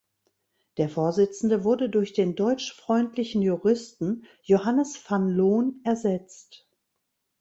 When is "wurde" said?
1.63-1.87